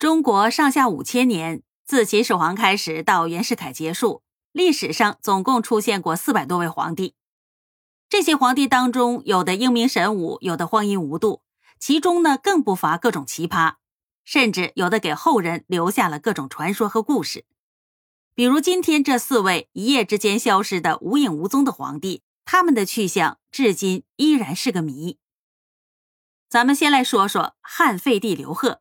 [0.00, 7.14] 中国上下五千年，自秦始皇开始到袁世凯结束，历史上总共出现过四百多位皇帝。
[8.08, 11.42] 这些皇帝当中，有的英明神武，有的荒淫无度，
[11.78, 13.74] 其中呢更不乏各种奇葩，
[14.24, 17.44] 甚至有的给后人留下了各种传说和故事。
[18.34, 25.18] 比如今天这四位一夜之间消失的无影无踪的皇帝，他们的去向至今依然是个谜。
[26.48, 28.80] 咱们先来说说汉废帝刘贺。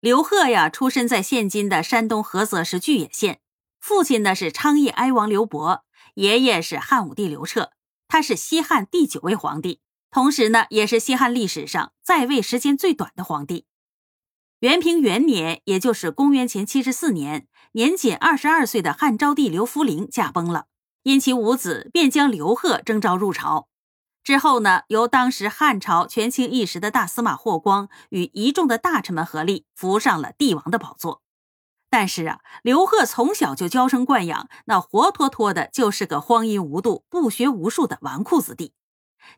[0.00, 3.40] 刘贺呀，出生在现今的山东菏泽市巨野县，
[3.78, 7.72] 父亲呢是昌邑哀王刘伯，爷爷是汉武帝刘彻，
[8.08, 13.66] 他是西汉第九位皇帝，同时呢也是西汉历史上在位时间最短的皇帝。
[14.60, 20.64] 元平元年，也就是公元前七十四年，年仅二十二岁的汉昭帝刘弗陵驾崩了，
[21.02, 23.68] 因其无子，便将刘贺征召入朝。
[24.22, 31.22] 之后呢，由当时汉朝权倾一时的大司马霍光与一众的大臣们合力扶上了帝王的宝座。
[31.88, 38.74] 但是啊，刘贺从小就娇生惯养，那活脱脱的就是个荒淫无度、不学无术的纨绔子弟。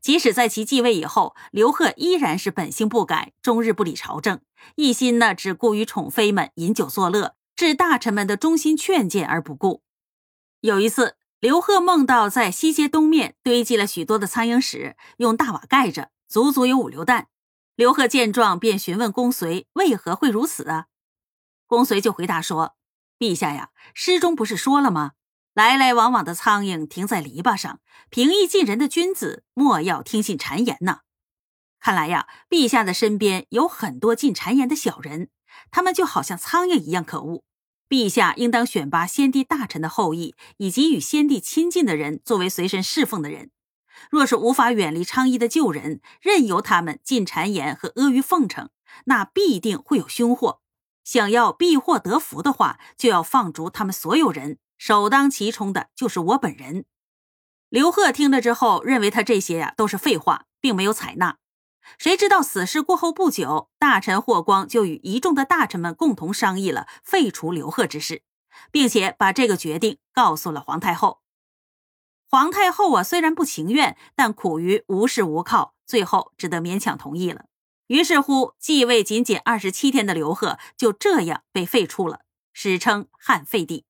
[0.00, 4.40] 即使在其继位以后，刘贺依然是本性不改，终日不理朝政，
[4.74, 9.82] 一心呢只顾与宠妃们饮酒作乐，置大臣们的忠心劝谏而不顾。
[10.60, 11.16] 有一次。
[11.42, 17.26] 刘贺梦到在西街东面堆积了许多的苍蝇屎，用大瓦盖着，足足有五六担。
[17.74, 20.86] 刘贺见状，便询问公随为何会如此啊？
[21.66, 22.76] 公随就回答说
[23.18, 25.14] ：“陛下呀，诗中不是说了吗？
[25.52, 31.00] 来来往往的苍蝇停在篱笆上，平易近人的君子莫要听信谗言呐。
[31.80, 35.30] 看来呀，陛下的身边有很多进谗言的小人，
[35.72, 37.42] 他们就好像苍蝇一样可恶。”
[37.92, 43.50] 陛下应当选拔先帝大臣的后裔以及与先帝亲近的人作为随身侍奉的人。
[44.10, 48.70] 若是无法远离昌邑的旧人，任由他们进谗言和阿谀奉承，
[49.04, 50.62] 那必定会有凶祸。
[51.04, 56.86] 想要避祸得福的话，就要放逐他们所有人，首当其冲的就是我本人。
[57.68, 61.36] 刘贺听了之后，认为他这些呀都是废话，并没有采纳。
[61.98, 68.22] 谁知道死事过后不久，大臣霍光就与一众的大臣们共同商议了废除刘贺之事，
[68.70, 71.20] 并且把这个决定告诉了皇太后。
[72.28, 77.44] 皇太后啊，虽然不情愿，但苦于无事无靠，最后只得勉强同意了。
[77.88, 82.20] 于是乎，继位仅仅二十七天的刘贺就这样被废黜了，
[82.54, 83.84] 史称汉废帝。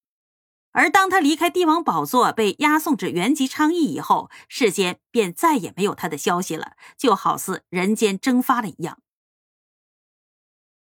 [0.72, 8.99] 而当他离开帝王宝座，被押送至原籍昌邑以后，世间便再也没有他的消息了，就好似人间蒸发了一样。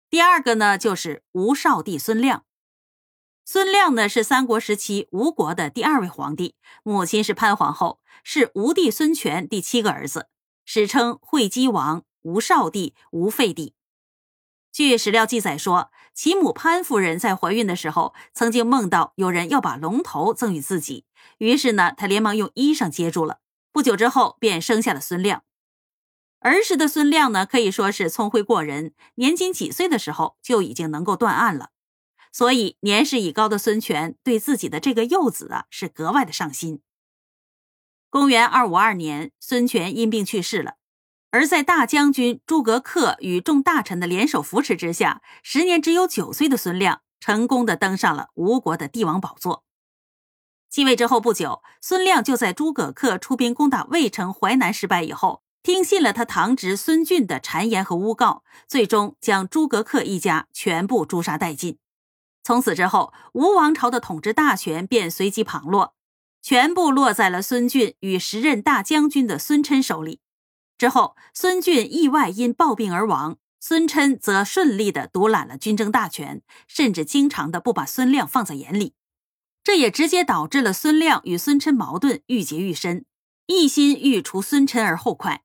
[0.10, 2.46] 第二个呢，就是吴少帝孙亮。
[3.46, 10.28] 孙亮呢是三国时期吴国的第二位皇帝，母亲是潘皇后，是吴帝孙权第七个儿子，
[10.66, 13.74] 史称惠姬王、吴少帝、吴废帝。
[14.72, 21.06] 据史料记载说，其母潘夫人在怀孕的时候，曾经梦到有人要把龙头赠与自己，
[21.40, 23.40] 于是呢，她连忙用衣裳接住了。
[23.72, 25.44] 不久之后，便生下了孙亮。
[26.40, 31.72] 儿时的孙亮呢，可以说是聪慧过人，年仅几岁的时候就已经能够断案了。
[32.32, 36.82] 所以，年事已高的孙权对自己的这个幼子啊，是格外的上心。
[38.10, 40.76] 公元二五二年，孙权因病去世了。
[41.32, 49.64] 而在大将军诸葛恪与众大臣的联手扶持之下，时年只有九岁的孙亮成功的登上了吴国的帝王宝座。
[50.70, 61.78] 继位之后不久，孙亮就在诸葛恪出兵攻打魏城、淮南失败以后，听信了他堂侄孙俊的谗言和诬告，最终将诸葛恪一家全部诛杀殆尽。
[62.44, 65.94] 从此之后，吴王朝的统治大权便随即旁落，
[66.42, 70.22] 全部落在了孙俊与时任大将军的孙琛手里。
[70.80, 78.94] 之后，孙俊意外因暴病而亡，孙琛则顺利的独揽了军政大权，甚至经常的不把孙亮放在眼里，
[79.62, 83.04] 这也直接导致了孙亮与孙琛矛盾愈结愈深，
[83.48, 85.44] 一心欲除孙琛而后快。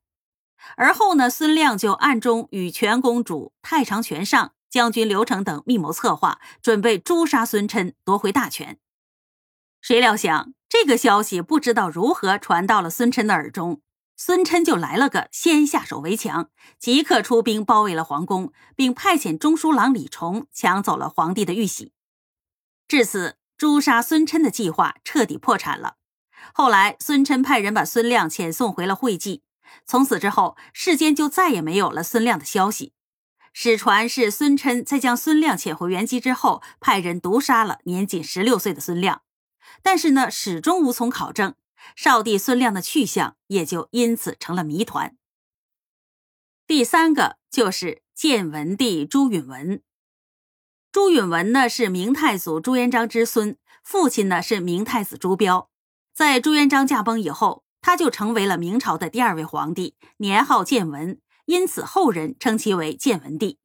[0.77, 8.79] 而后呢，孙亮就暗中与全公主、太常权上、将军刘成等密谋策划，准备诛杀孙琛，夺回大权。
[9.81, 13.81] 谁料想，这个消息不知道如何传到了孙琛的耳中。
[14.17, 21.91] 孙琛就来了个先下手为强，即刻出兵包围了皇宫，并派遣中书郎李崇抢走了皇帝的玉玺。
[22.87, 25.95] 至此，诛杀孙琛的计划彻底破产了。
[26.53, 29.43] 后来，孙琛派人把孙亮遣送回了会稽。
[29.85, 32.93] 从此之后，世间就再也没有了孙亮的消息。
[33.51, 39.23] 史传是孙琛在将孙亮遣回原籍之后，派人毒杀了年仅十六岁的孙亮，
[39.81, 41.55] 但是呢，始终无从考证。
[41.95, 45.15] 少帝孙亮的去向也就因此成了谜团。
[46.65, 49.81] 第三个就是建文帝朱允文。
[50.91, 55.69] 朱允文呢是明太祖朱元璋之孙，父亲呢是明太子朱标。
[56.13, 63.59] 在朱元璋驾崩以后，他就成为了明朝的第二位皇帝，年号建文，因此后人称其为建文帝。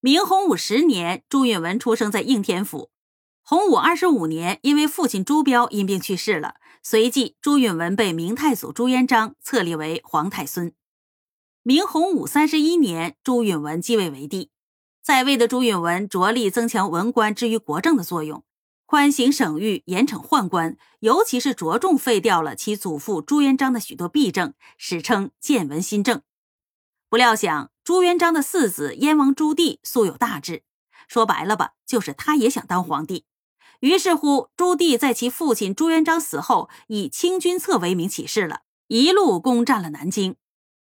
[0.00, 2.90] 明洪武十年，朱允文出生在应天府。
[3.42, 10.72] 洪武二十五年，因为父亲朱标因病去世了，随即朱允文被明太祖朱元璋册立为皇太孙。
[11.62, 14.50] 明洪武三十一年，朱允文继位为帝。
[15.02, 18.44] 在位的朱允文着力增强文官之于国政的作用，
[18.86, 26.22] 宽刑省狱，严惩宦官，尤其是着重废掉了其祖父朱元璋的许多弊政，史称建文新政。
[27.08, 30.62] 不料想，朱元璋的四子燕王朱棣素有大志，
[31.06, 33.24] 说白了吧，就是他也想当皇帝。
[33.80, 40.34] 于是乎，朱棣在其父亲朱元璋死后，以清君侧为名起事了，一路攻占了南京。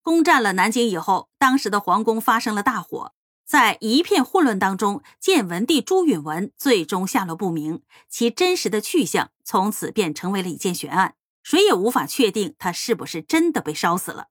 [0.01, 3.13] 攻占了南京以后，当时的皇宫发生了大火。
[3.45, 14.27] 在一片混乱当中，建文帝朱允文最终下落不明，其真实的去向从此便成为了一件悬案，谁也无法确定他是不是真的被烧死了。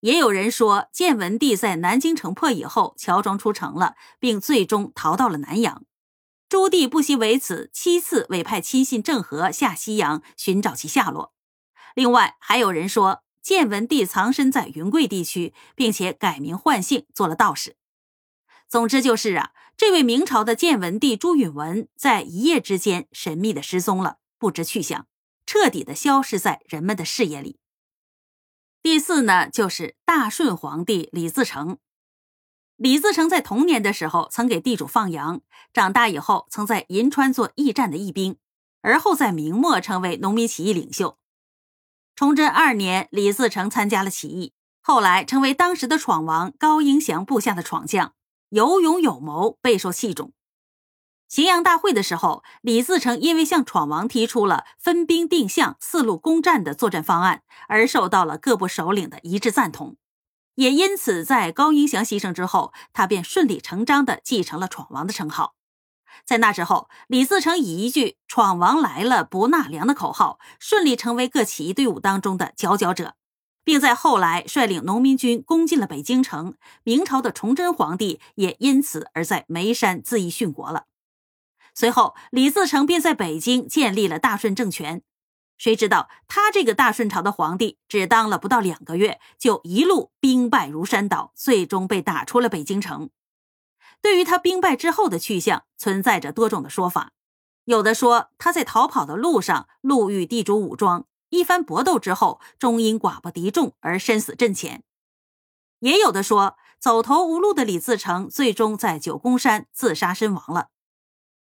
[0.00, 5.82] 也有人说，建文帝在南京城破以后，乔装出城了，并最终逃到了南阳。
[6.50, 11.32] 朱棣不惜为此，七次委派亲信郑和下西洋寻找其下落。
[11.94, 17.76] 另外，还有人说，建文帝藏身在云贵地区，并且改名换姓做了道士。
[18.68, 25.06] 总之就是啊，这位明朝的建文帝朱允文在一夜之间神秘的失踪了，不知去向，
[25.46, 27.60] 彻底的消失在人们的视野里。
[28.82, 31.78] 第四呢，就是大顺皇帝李自成。
[32.80, 35.42] 李自成在童年的时候曾给地主放羊，
[35.74, 38.38] 长大以后曾在银川做驿站的驿兵，
[38.80, 41.18] 而后在明末成为农民起义领袖。
[42.16, 48.14] 崇祯二年，李自成参加了起义，后来成为当时的闯王高迎祥部下的闯将。
[48.48, 50.32] 有勇有谋，备受器重。
[51.30, 59.98] 荥阳大会的时候，李自成因为向闯王提出了分兵定向、四路攻占的作战方案，而受到了各部首领的一致赞同。
[60.60, 65.54] 也因此，在高迎祥牺牲之后，他便顺理成章地继承了闯王的称号。
[66.26, 73.14] 在那之后，李自成以一句“闯王来了不纳粮”的口号，顺利成为各起义队伍当中的佼佼者。
[73.64, 80.84] 并在后来率领农民军攻进了北京城，明朝的崇祯皇帝也因此而在眉山自缢殉国了。
[81.74, 85.00] 随后，李自成便在北京建立了大顺政权。
[85.60, 93.10] 谁知道他这个大顺朝的皇帝只当了不到两个月，就一路兵败如山倒，最终被打出了北京城。
[94.00, 97.12] 对于他兵败之后的去向，存在着多种的说法。
[97.66, 101.04] 有的说他在逃跑的路上路遇地主武装。
[101.28, 104.82] 一番搏斗之后，终因寡不敌众而身死阵前。
[105.80, 110.68] 也有的说，走投无路的李自成最终在九宫山自杀身亡了。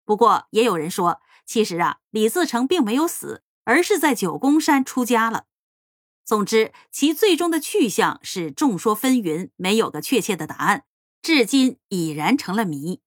[0.05, 5.43] 不过，也有人说，其实啊，李自成并没有死，而是在九宫山出家了。
[6.23, 10.85] 总之，其最终的去向是众说纷纭，没有个确切的答案，
[11.21, 13.01] 至今已然成了谜。